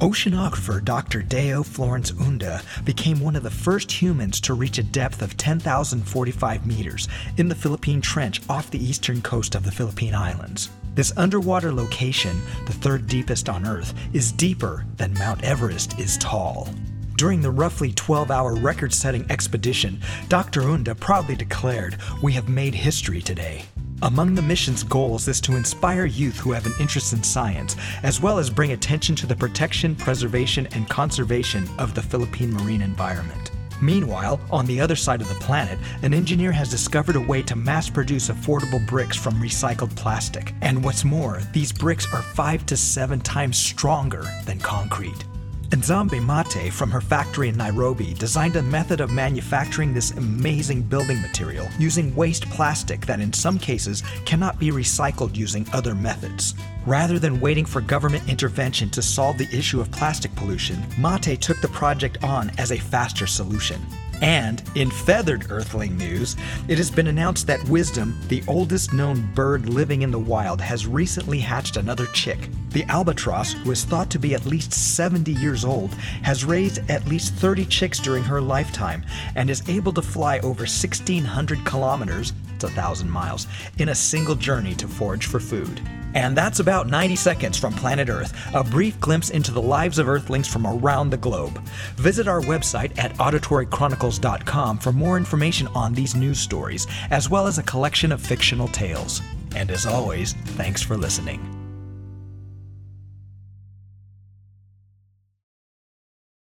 [0.00, 1.20] Oceanographer Dr.
[1.20, 6.66] Deo Florence Onda became one of the first humans to reach a depth of 10,045
[6.66, 7.06] meters
[7.36, 10.70] in the Philippine Trench off the eastern coast of the Philippine Islands.
[10.94, 16.70] This underwater location, the third deepest on Earth, is deeper than Mount Everest is tall.
[17.18, 20.62] During the roughly 12 hour record setting expedition, Dr.
[20.62, 23.64] Onda proudly declared, We have made history today.
[24.02, 28.18] Among the mission's goals is to inspire youth who have an interest in science, as
[28.18, 33.50] well as bring attention to the protection, preservation, and conservation of the Philippine marine environment.
[33.82, 37.56] Meanwhile, on the other side of the planet, an engineer has discovered a way to
[37.56, 40.54] mass produce affordable bricks from recycled plastic.
[40.62, 45.24] And what's more, these bricks are five to seven times stronger than concrete.
[45.70, 51.22] Nzambi Matee from her factory in Nairobi designed a method of manufacturing this amazing building
[51.22, 56.54] material using waste plastic that in some cases cannot be recycled using other methods.
[56.86, 61.60] Rather than waiting for government intervention to solve the issue of plastic pollution, Matee took
[61.60, 63.80] the project on as a faster solution.
[64.20, 66.36] And in feathered earthling news,
[66.68, 70.86] it has been announced that Wisdom, the oldest known bird living in the wild, has
[70.86, 72.50] recently hatched another chick.
[72.70, 77.08] The albatross, who is thought to be at least 70 years old, has raised at
[77.08, 79.04] least 30 chicks during her lifetime
[79.34, 82.32] and is able to fly over 1,600 kilometers,
[82.64, 83.46] a thousand miles,
[83.78, 85.80] in a single journey to forage for food.
[86.14, 90.08] And that's about 90 seconds from planet Earth, a brief glimpse into the lives of
[90.08, 91.58] Earthlings from around the globe.
[91.96, 97.58] Visit our website at auditorychronicles.com for more information on these news stories, as well as
[97.58, 99.22] a collection of fictional tales.
[99.54, 101.59] And as always, thanks for listening.